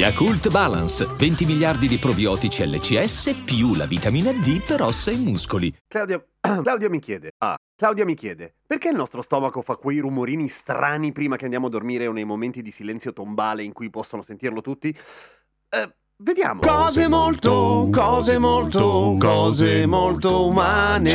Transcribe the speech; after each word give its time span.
Yakult 0.00 0.48
Balance, 0.48 1.04
20 1.04 1.44
miliardi 1.44 1.86
di 1.86 1.98
probiotici 1.98 2.66
LCS 2.66 3.42
più 3.44 3.74
la 3.74 3.84
vitamina 3.84 4.32
D 4.32 4.64
per 4.64 4.80
ossa 4.80 5.10
e 5.10 5.16
muscoli. 5.16 5.70
Claudia, 5.86 6.24
Claudia 6.40 6.88
mi 6.88 6.98
chiede. 6.98 7.32
Ah, 7.36 7.54
Claudia 7.76 8.06
mi 8.06 8.14
chiede. 8.14 8.54
Perché 8.66 8.88
il 8.88 8.96
nostro 8.96 9.20
stomaco 9.20 9.60
fa 9.60 9.76
quei 9.76 9.98
rumorini 9.98 10.48
strani 10.48 11.12
prima 11.12 11.36
che 11.36 11.44
andiamo 11.44 11.66
a 11.66 11.68
dormire 11.68 12.06
o 12.06 12.12
nei 12.12 12.24
momenti 12.24 12.62
di 12.62 12.70
silenzio 12.70 13.12
tombale 13.12 13.62
in 13.62 13.74
cui 13.74 13.90
possono 13.90 14.22
sentirlo 14.22 14.62
tutti? 14.62 14.88
Eh, 14.88 15.94
vediamo. 16.22 16.60
Cose 16.60 17.08
molto, 17.08 17.88
cose 17.90 18.38
molto, 18.38 19.16
cose 19.18 19.86
molto 19.86 20.46
umane. 20.46 21.12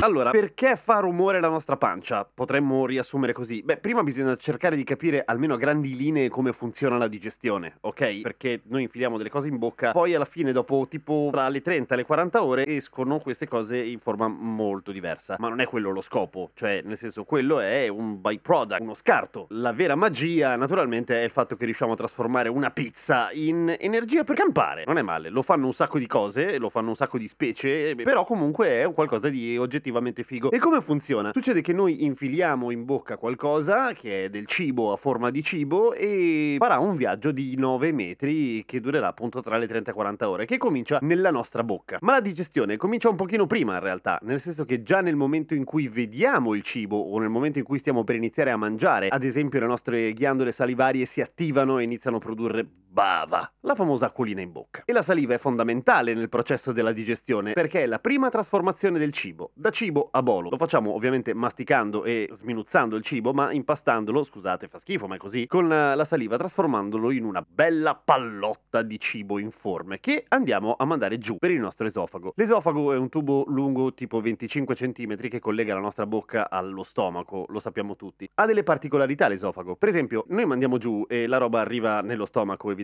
Allora, 0.00 0.30
perché 0.30 0.76
fa 0.76 1.00
rumore 1.00 1.40
la 1.40 1.48
nostra 1.48 1.76
pancia? 1.76 2.28
Potremmo 2.32 2.86
riassumere 2.86 3.32
così. 3.32 3.62
Beh, 3.62 3.78
prima 3.78 4.02
bisogna 4.02 4.36
cercare 4.36 4.76
di 4.76 4.84
capire 4.84 5.22
almeno 5.24 5.54
a 5.54 5.56
grandi 5.56 5.96
linee 5.96 6.28
come 6.28 6.52
funziona 6.52 6.96
la 6.96 7.08
digestione, 7.08 7.76
ok? 7.80 8.20
Perché 8.20 8.62
noi 8.66 8.82
infiliamo 8.82 9.16
delle 9.16 9.30
cose 9.30 9.48
in 9.48 9.58
bocca, 9.58 9.92
poi 9.92 10.14
alla 10.14 10.24
fine, 10.24 10.52
dopo 10.52 10.86
tipo 10.88 11.30
tra 11.32 11.48
le 11.48 11.60
30 11.60 11.94
e 11.94 11.96
le 11.96 12.04
40 12.04 12.42
ore, 12.44 12.66
escono 12.66 13.18
queste 13.18 13.48
cose 13.48 13.78
in 13.78 13.98
forma 13.98 14.28
molto 14.28 14.92
diversa. 14.92 15.36
Ma 15.38 15.48
non 15.48 15.60
è 15.60 15.66
quello 15.66 15.90
lo 15.90 16.00
scopo, 16.00 16.50
cioè, 16.54 16.82
nel 16.84 16.96
senso, 16.96 17.24
quello 17.24 17.60
è 17.60 17.88
un 17.88 18.20
byproduct, 18.20 18.80
uno 18.80 18.94
scarto. 18.94 19.46
La 19.50 19.72
vera 19.72 19.94
magia, 19.94 20.54
naturalmente, 20.56 21.20
è 21.20 21.24
il 21.24 21.30
fatto 21.30 21.56
che 21.56 21.64
riusciamo 21.64 21.92
a 21.92 21.96
trasformare 21.96 22.48
una 22.48 22.70
pizza 22.70 23.30
in 23.32 23.74
energia 23.78 24.22
per 24.22 24.34
campare. 24.44 24.84
Non 24.86 24.98
è 24.98 25.02
male, 25.02 25.30
lo 25.30 25.42
fanno 25.42 25.66
un 25.66 25.72
sacco 25.72 25.98
di 25.98 26.06
cose, 26.06 26.58
lo 26.58 26.68
fanno 26.68 26.88
un 26.88 26.94
sacco 26.94 27.16
di 27.16 27.28
specie, 27.28 27.94
però 27.96 28.24
comunque 28.24 28.82
è 28.82 28.92
qualcosa 28.92 29.28
di 29.28 29.56
oggettivamente 29.56 30.22
figo. 30.22 30.50
E 30.50 30.58
come 30.58 30.80
funziona? 30.80 31.30
Succede 31.32 31.62
che 31.62 31.72
noi 31.72 32.04
infiliamo 32.04 32.70
in 32.70 32.84
bocca 32.84 33.16
qualcosa 33.16 33.92
che 33.92 34.24
è 34.24 34.28
del 34.28 34.46
cibo 34.46 34.92
a 34.92 34.96
forma 34.96 35.30
di 35.30 35.42
cibo 35.42 35.94
e 35.94 36.56
farà 36.58 36.78
un 36.78 36.94
viaggio 36.94 37.32
di 37.32 37.56
9 37.56 37.92
metri 37.92 38.64
che 38.66 38.80
durerà 38.80 39.08
appunto 39.08 39.40
tra 39.40 39.56
le 39.56 39.66
30 39.66 39.90
e 39.90 39.94
40 39.94 40.28
ore, 40.28 40.44
che 40.44 40.58
comincia 40.58 40.98
nella 41.00 41.30
nostra 41.30 41.64
bocca. 41.64 41.98
Ma 42.00 42.12
la 42.12 42.20
digestione 42.20 42.76
comincia 42.76 43.08
un 43.08 43.16
pochino 43.16 43.46
prima 43.46 43.74
in 43.74 43.80
realtà, 43.80 44.18
nel 44.22 44.40
senso 44.40 44.64
che 44.64 44.82
già 44.82 45.00
nel 45.00 45.16
momento 45.16 45.54
in 45.54 45.64
cui 45.64 45.88
vediamo 45.88 46.54
il 46.54 46.62
cibo 46.62 46.98
o 46.98 47.18
nel 47.18 47.30
momento 47.30 47.58
in 47.58 47.64
cui 47.64 47.78
stiamo 47.78 48.04
per 48.04 48.16
iniziare 48.16 48.50
a 48.50 48.56
mangiare, 48.56 49.08
ad 49.08 49.24
esempio 49.24 49.60
le 49.60 49.66
nostre 49.66 50.12
ghiandole 50.12 50.52
salivarie 50.52 51.04
si 51.06 51.20
attivano 51.20 51.78
e 51.78 51.84
iniziano 51.84 52.18
a 52.18 52.20
produrre 52.20 52.66
bava, 52.94 53.52
la 53.62 53.74
famosa 53.74 54.06
acquolina 54.06 54.40
in 54.40 54.52
bocca. 54.52 54.82
E 54.84 54.92
la 54.92 55.02
saliva 55.02 55.34
è 55.34 55.38
fondamentale 55.38 56.14
nel 56.14 56.28
processo 56.28 56.70
della 56.70 56.92
digestione 56.92 57.52
perché 57.52 57.82
è 57.82 57.86
la 57.86 57.98
prima 57.98 58.28
trasformazione 58.28 59.00
del 59.00 59.10
cibo, 59.10 59.50
da 59.54 59.70
cibo 59.70 60.10
a 60.12 60.22
bolo. 60.22 60.48
Lo 60.48 60.56
facciamo 60.56 60.94
ovviamente 60.94 61.34
masticando 61.34 62.04
e 62.04 62.28
sminuzzando 62.30 62.94
il 62.94 63.02
cibo, 63.02 63.32
ma 63.32 63.50
impastandolo, 63.50 64.22
scusate, 64.22 64.68
fa 64.68 64.78
schifo, 64.78 65.08
ma 65.08 65.16
è 65.16 65.18
così, 65.18 65.48
con 65.48 65.72
eh, 65.72 65.96
la 65.96 66.04
saliva 66.04 66.36
trasformandolo 66.36 67.10
in 67.10 67.24
una 67.24 67.44
bella 67.44 67.96
pallotta 67.96 68.82
di 68.82 69.00
cibo 69.00 69.40
informe 69.40 69.98
che 69.98 70.24
andiamo 70.28 70.76
a 70.78 70.84
mandare 70.84 71.18
giù 71.18 71.36
per 71.38 71.50
il 71.50 71.58
nostro 71.58 71.86
esofago. 71.86 72.34
L'esofago 72.36 72.92
è 72.92 72.96
un 72.96 73.08
tubo 73.08 73.42
lungo 73.48 73.92
tipo 73.92 74.20
25 74.20 74.72
cm 74.76 75.16
che 75.16 75.40
collega 75.40 75.74
la 75.74 75.80
nostra 75.80 76.06
bocca 76.06 76.48
allo 76.48 76.84
stomaco, 76.84 77.44
lo 77.48 77.58
sappiamo 77.58 77.96
tutti. 77.96 78.30
Ha 78.34 78.46
delle 78.46 78.62
particolarità 78.62 79.26
l'esofago. 79.26 79.74
Per 79.74 79.88
esempio, 79.88 80.26
noi 80.28 80.46
mandiamo 80.46 80.78
giù 80.78 81.04
e 81.08 81.26
la 81.26 81.38
roba 81.38 81.58
arriva 81.58 82.00
nello 82.00 82.24
stomaco 82.24 82.70
evidentemente, 82.70 82.83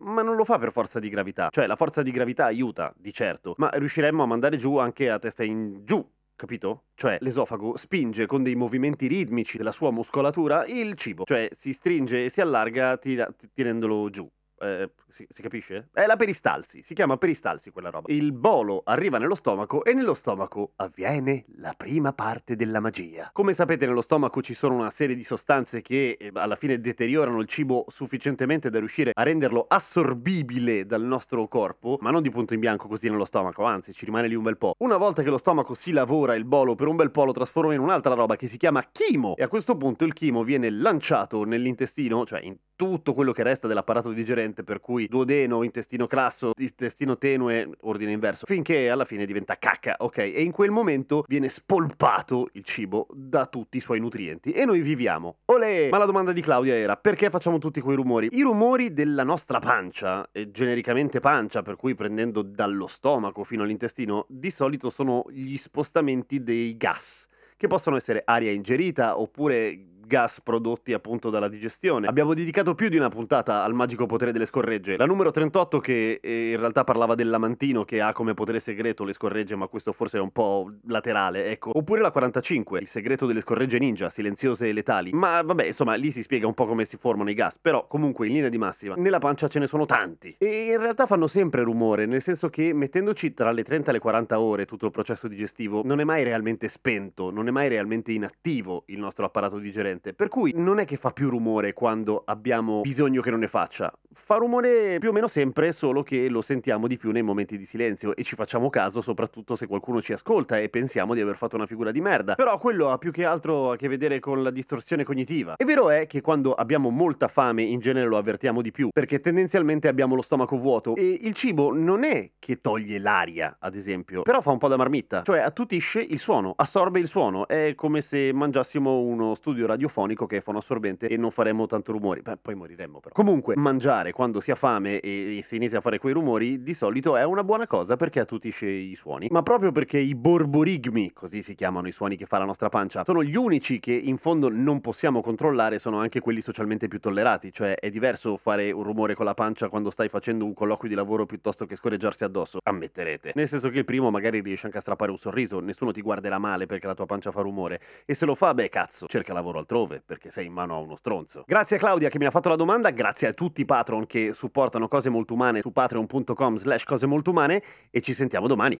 ma 0.00 0.22
non 0.22 0.36
lo 0.36 0.44
fa 0.44 0.58
per 0.58 0.72
forza 0.72 0.98
di 0.98 1.08
gravità. 1.08 1.48
Cioè 1.50 1.66
la 1.66 1.76
forza 1.76 2.02
di 2.02 2.10
gravità 2.10 2.46
aiuta, 2.46 2.92
di 2.96 3.12
certo, 3.12 3.54
ma 3.58 3.70
riusciremmo 3.72 4.22
a 4.22 4.26
mandare 4.26 4.56
giù 4.56 4.76
anche 4.78 5.10
a 5.10 5.18
testa 5.18 5.44
in 5.44 5.82
giù 5.84 6.04
Capito? 6.36 6.84
Cioè, 6.94 7.16
l'esofago 7.20 7.78
spinge 7.78 8.26
con 8.26 8.42
dei 8.42 8.54
movimenti 8.54 9.06
ritmici 9.06 9.56
della 9.56 9.72
sua 9.72 9.90
muscolatura 9.90 10.66
il 10.66 10.94
cibo, 10.94 11.24
cioè 11.24 11.48
si 11.50 11.72
stringe 11.72 12.26
e 12.26 12.28
si 12.28 12.42
allarga 12.42 12.98
tira- 12.98 13.34
tirandolo 13.54 14.10
giù. 14.10 14.30
Eh, 14.58 14.90
si, 15.08 15.26
si, 15.28 15.42
capisce? 15.42 15.88
È 15.92 16.06
la 16.06 16.16
peristalsi, 16.16 16.82
si 16.82 16.94
chiama 16.94 17.16
peristalsi 17.16 17.70
quella 17.70 17.90
roba. 17.90 18.10
Il 18.12 18.32
bolo 18.32 18.82
arriva 18.84 19.18
nello 19.18 19.34
stomaco 19.34 19.84
e 19.84 19.92
nello 19.92 20.14
stomaco 20.14 20.72
avviene 20.76 21.44
la 21.56 21.74
prima 21.76 22.12
parte 22.12 22.56
della 22.56 22.80
magia. 22.80 23.30
Come 23.32 23.52
sapete 23.52 23.86
nello 23.86 24.00
stomaco 24.00 24.40
ci 24.40 24.54
sono 24.54 24.74
una 24.74 24.90
serie 24.90 25.14
di 25.14 25.24
sostanze 25.24 25.82
che 25.82 26.16
eh, 26.18 26.30
alla 26.34 26.56
fine 26.56 26.80
deteriorano 26.80 27.40
il 27.40 27.46
cibo 27.46 27.84
sufficientemente 27.88 28.70
da 28.70 28.78
riuscire 28.78 29.10
a 29.12 29.22
renderlo 29.22 29.66
assorbibile 29.68 30.86
dal 30.86 31.02
nostro 31.02 31.46
corpo, 31.48 31.98
ma 32.00 32.10
non 32.10 32.22
di 32.22 32.30
punto 32.30 32.54
in 32.54 32.60
bianco 32.60 32.88
così 32.88 33.10
nello 33.10 33.24
stomaco, 33.24 33.64
anzi 33.64 33.92
ci 33.92 34.04
rimane 34.06 34.28
lì 34.28 34.34
un 34.34 34.42
bel 34.42 34.56
po'. 34.56 34.74
Una 34.78 34.96
volta 34.96 35.22
che 35.22 35.30
lo 35.30 35.38
stomaco 35.38 35.74
si 35.74 35.92
lavora 35.92 36.34
il 36.34 36.44
bolo 36.44 36.74
per 36.74 36.86
un 36.86 36.96
bel 36.96 37.10
po' 37.10 37.24
lo 37.24 37.32
trasforma 37.32 37.74
in 37.74 37.80
un'altra 37.80 38.14
roba 38.14 38.36
che 38.36 38.46
si 38.46 38.56
chiama 38.56 38.82
chimo 38.90 39.36
e 39.36 39.42
a 39.42 39.48
questo 39.48 39.76
punto 39.76 40.04
il 40.04 40.12
chimo 40.12 40.42
viene 40.42 40.70
lanciato 40.70 41.44
nell'intestino, 41.44 42.24
cioè 42.24 42.40
in 42.42 42.56
tutto 42.76 43.14
quello 43.14 43.32
che 43.32 43.42
resta 43.42 43.66
dell'apparato 43.66 44.12
digerente, 44.12 44.62
per 44.62 44.80
cui 44.80 45.08
duodeno, 45.08 45.62
intestino 45.62 46.06
classo, 46.06 46.52
intestino 46.56 47.16
tenue, 47.16 47.70
ordine 47.80 48.12
inverso, 48.12 48.46
finché 48.46 48.90
alla 48.90 49.04
fine 49.06 49.24
diventa 49.24 49.58
cacca, 49.58 49.96
ok? 49.98 50.18
E 50.18 50.42
in 50.42 50.52
quel 50.52 50.70
momento 50.70 51.24
viene 51.26 51.48
spolpato 51.48 52.50
il 52.52 52.64
cibo 52.64 53.06
da 53.10 53.46
tutti 53.46 53.78
i 53.78 53.80
suoi 53.80 53.98
nutrienti 53.98 54.52
e 54.52 54.64
noi 54.64 54.82
viviamo. 54.82 55.38
Olè! 55.46 55.88
Ma 55.88 55.98
la 55.98 56.04
domanda 56.04 56.32
di 56.32 56.42
Claudia 56.42 56.74
era 56.74 56.96
perché 56.96 57.30
facciamo 57.30 57.58
tutti 57.58 57.80
quei 57.80 57.96
rumori? 57.96 58.28
I 58.32 58.42
rumori 58.42 58.92
della 58.92 59.24
nostra 59.24 59.58
pancia, 59.58 60.28
e 60.30 60.50
genericamente 60.50 61.18
pancia, 61.18 61.62
per 61.62 61.76
cui 61.76 61.94
prendendo 61.94 62.42
dallo 62.42 62.86
stomaco 62.86 63.42
fino 63.42 63.62
all'intestino, 63.62 64.26
di 64.28 64.50
solito 64.50 64.90
sono 64.90 65.24
gli 65.30 65.56
spostamenti 65.56 66.42
dei 66.42 66.76
gas 66.76 67.26
che 67.56 67.68
possono 67.68 67.96
essere 67.96 68.22
aria 68.24 68.52
ingerita 68.52 69.18
oppure 69.18 69.94
gas 70.06 70.40
prodotti 70.40 70.92
appunto 70.92 71.30
dalla 71.30 71.48
digestione. 71.48 72.06
Abbiamo 72.06 72.32
dedicato 72.32 72.74
più 72.74 72.88
di 72.88 72.96
una 72.96 73.08
puntata 73.08 73.64
al 73.64 73.74
magico 73.74 74.06
potere 74.06 74.32
delle 74.32 74.46
scorregge. 74.46 74.96
La 74.96 75.04
numero 75.04 75.30
38 75.30 75.80
che 75.80 76.20
eh, 76.22 76.50
in 76.52 76.58
realtà 76.58 76.84
parlava 76.84 77.14
dell'amantino 77.14 77.84
che 77.84 78.00
ha 78.00 78.12
come 78.12 78.34
potere 78.34 78.60
segreto 78.60 79.04
le 79.04 79.12
scorregge, 79.12 79.56
ma 79.56 79.66
questo 79.66 79.92
forse 79.92 80.18
è 80.18 80.20
un 80.20 80.30
po' 80.30 80.72
laterale, 80.86 81.50
ecco. 81.50 81.76
Oppure 81.76 82.00
la 82.00 82.10
45, 82.10 82.80
il 82.80 82.86
segreto 82.86 83.26
delle 83.26 83.40
scorregge 83.40 83.78
ninja, 83.78 84.08
silenziose 84.08 84.68
e 84.68 84.72
letali. 84.72 85.10
Ma 85.12 85.42
vabbè, 85.42 85.66
insomma, 85.66 85.94
lì 85.94 86.10
si 86.10 86.22
spiega 86.22 86.46
un 86.46 86.54
po' 86.54 86.66
come 86.66 86.84
si 86.84 86.96
formano 86.96 87.28
i 87.30 87.34
gas, 87.34 87.58
però 87.58 87.86
comunque 87.86 88.26
in 88.26 88.34
linea 88.34 88.48
di 88.48 88.58
massima, 88.58 88.94
nella 88.96 89.18
pancia 89.18 89.48
ce 89.48 89.58
ne 89.58 89.66
sono 89.66 89.86
tanti. 89.86 90.36
E 90.38 90.66
in 90.66 90.78
realtà 90.78 91.06
fanno 91.06 91.26
sempre 91.26 91.62
rumore, 91.62 92.06
nel 92.06 92.22
senso 92.22 92.48
che 92.48 92.72
mettendoci 92.72 93.34
tra 93.34 93.50
le 93.50 93.64
30 93.64 93.90
e 93.90 93.92
le 93.94 93.98
40 93.98 94.38
ore 94.38 94.64
tutto 94.66 94.86
il 94.86 94.92
processo 94.92 95.26
digestivo, 95.26 95.82
non 95.84 96.00
è 96.00 96.04
mai 96.04 96.22
realmente 96.22 96.68
spento, 96.68 97.30
non 97.30 97.48
è 97.48 97.50
mai 97.50 97.68
realmente 97.68 98.12
inattivo 98.12 98.84
il 98.86 98.98
nostro 98.98 99.24
apparato 99.24 99.58
digerente 99.58 99.95
niente. 99.96 100.12
Per 100.12 100.28
cui 100.28 100.52
non 100.54 100.78
è 100.78 100.84
che 100.84 100.96
fa 100.96 101.10
più 101.10 101.28
rumore 101.28 101.72
quando 101.72 102.22
abbiamo 102.24 102.82
bisogno 102.82 103.20
che 103.20 103.30
non 103.30 103.40
ne 103.40 103.48
faccia. 103.48 103.92
Fa 104.12 104.36
rumore 104.36 104.98
più 104.98 105.10
o 105.10 105.12
meno 105.12 105.26
sempre, 105.26 105.72
solo 105.72 106.02
che 106.02 106.28
lo 106.28 106.40
sentiamo 106.40 106.86
di 106.86 106.96
più 106.96 107.10
nei 107.10 107.22
momenti 107.22 107.58
di 107.58 107.64
silenzio 107.64 108.14
e 108.14 108.22
ci 108.22 108.34
facciamo 108.34 108.70
caso 108.70 109.00
soprattutto 109.00 109.56
se 109.56 109.66
qualcuno 109.66 110.00
ci 110.00 110.12
ascolta 110.12 110.58
e 110.58 110.68
pensiamo 110.68 111.14
di 111.14 111.20
aver 111.20 111.36
fatto 111.36 111.56
una 111.56 111.66
figura 111.66 111.90
di 111.90 112.00
merda. 112.00 112.34
Però 112.34 112.56
quello 112.58 112.90
ha 112.90 112.98
più 112.98 113.10
che 113.10 113.24
altro 113.24 113.72
a 113.72 113.76
che 113.76 113.88
vedere 113.88 114.20
con 114.20 114.42
la 114.42 114.50
distorsione 114.50 115.04
cognitiva. 115.04 115.56
È 115.56 115.64
vero 115.64 115.90
è 115.90 116.06
che 116.06 116.20
quando 116.20 116.54
abbiamo 116.54 116.90
molta 116.90 117.28
fame 117.28 117.62
in 117.62 117.80
genere 117.80 118.06
lo 118.06 118.16
avvertiamo 118.16 118.62
di 118.62 118.70
più, 118.70 118.88
perché 118.92 119.20
tendenzialmente 119.20 119.88
abbiamo 119.88 120.14
lo 120.14 120.22
stomaco 120.22 120.56
vuoto 120.56 120.94
e 120.94 121.18
il 121.22 121.34
cibo 121.34 121.74
non 121.74 122.04
è 122.04 122.30
che 122.38 122.60
toglie 122.60 122.98
l'aria, 122.98 123.56
ad 123.60 123.74
esempio, 123.74 124.22
però 124.22 124.40
fa 124.40 124.50
un 124.50 124.58
po' 124.58 124.68
da 124.68 124.76
marmitta, 124.76 125.22
cioè 125.22 125.40
attutisce 125.40 126.00
il 126.00 126.18
suono, 126.18 126.54
assorbe 126.56 126.98
il 126.98 127.06
suono, 127.06 127.46
è 127.46 127.72
come 127.74 128.00
se 128.00 128.32
mangiassimo 128.32 128.98
uno 129.00 129.34
studio 129.34 129.66
radiofonico 129.66 129.85
radiofonico 129.86 130.26
che 130.26 130.38
è 130.38 130.40
fonoassorbente 130.40 131.08
e 131.08 131.16
non 131.16 131.30
faremmo 131.30 131.66
tanto 131.66 131.92
rumori. 131.92 132.20
Beh, 132.20 132.38
poi 132.42 132.54
moriremmo 132.54 133.00
però. 133.00 133.14
Comunque, 133.14 133.56
mangiare 133.56 134.12
quando 134.12 134.40
si 134.40 134.50
ha 134.50 134.54
fame 134.54 135.00
e, 135.00 135.38
e 135.38 135.42
si 135.42 135.56
inizia 135.56 135.78
a 135.78 135.80
fare 135.80 135.98
quei 135.98 136.12
rumori 136.12 136.62
di 136.62 136.74
solito 136.74 137.16
è 137.16 137.24
una 137.24 137.44
buona 137.44 137.66
cosa 137.66 137.96
perché 137.96 138.20
attutisce 138.20 138.66
i 138.66 138.94
suoni. 138.94 139.28
Ma 139.30 139.42
proprio 139.42 139.72
perché 139.72 139.98
i 139.98 140.14
borborigmi, 140.14 141.12
così 141.12 141.42
si 141.42 141.54
chiamano 141.54 141.88
i 141.88 141.92
suoni 141.92 142.16
che 142.16 142.26
fa 142.26 142.38
la 142.38 142.44
nostra 142.44 142.68
pancia, 142.68 143.04
sono 143.04 143.22
gli 143.22 143.36
unici 143.36 143.78
che 143.78 143.92
in 143.92 144.18
fondo 144.18 144.48
non 144.48 144.80
possiamo 144.80 145.20
controllare, 145.20 145.78
sono 145.78 145.98
anche 145.98 146.20
quelli 146.20 146.40
socialmente 146.40 146.88
più 146.88 147.00
tollerati. 147.00 147.52
Cioè 147.52 147.74
è 147.76 147.90
diverso 147.90 148.36
fare 148.36 148.70
un 148.70 148.82
rumore 148.82 149.14
con 149.14 149.24
la 149.24 149.34
pancia 149.34 149.68
quando 149.68 149.90
stai 149.90 150.08
facendo 150.08 150.44
un 150.44 150.52
colloquio 150.52 150.88
di 150.88 150.96
lavoro 150.96 151.26
piuttosto 151.26 151.64
che 151.64 151.76
scorreggiarsi 151.76 152.24
addosso. 152.24 152.58
Ammetterete. 152.62 153.32
Nel 153.34 153.48
senso 153.48 153.70
che 153.70 153.78
il 153.78 153.84
primo 153.84 154.10
magari 154.10 154.40
riesce 154.40 154.66
anche 154.66 154.78
a 154.78 154.80
strappare 154.80 155.10
un 155.10 155.16
sorriso, 155.16 155.60
nessuno 155.60 155.92
ti 155.92 156.00
guarderà 156.00 156.38
male 156.38 156.66
perché 156.66 156.86
la 156.86 156.94
tua 156.94 157.06
pancia 157.06 157.30
fa 157.30 157.40
rumore. 157.40 157.80
E 158.04 158.14
se 158.14 158.26
lo 158.26 158.34
fa, 158.34 158.54
beh 158.54 158.68
cazzo, 158.68 159.06
cerca 159.06 159.32
lavoro 159.32 159.58
altrove 159.58 159.75
altrove, 159.76 160.02
perché 160.04 160.30
sei 160.30 160.46
in 160.46 160.52
mano 160.52 160.74
a 160.74 160.78
uno 160.78 160.96
stronzo. 160.96 161.44
Grazie 161.46 161.76
a 161.76 161.78
Claudia 161.78 162.08
che 162.08 162.18
mi 162.18 162.24
ha 162.24 162.30
fatto 162.30 162.48
la 162.48 162.56
domanda, 162.56 162.90
grazie 162.90 163.28
a 163.28 163.32
tutti 163.32 163.60
i 163.60 163.64
patron 163.64 164.06
che 164.06 164.32
supportano 164.32 164.88
cose 164.88 165.10
molto 165.10 165.34
umane 165.34 165.60
su 165.60 165.72
patreon.com 165.72 166.56
slash 166.56 166.84
cose 166.84 167.06
molto 167.06 167.30
umane 167.30 167.62
e 167.90 168.00
ci 168.00 168.14
sentiamo 168.14 168.46
domani. 168.46 168.76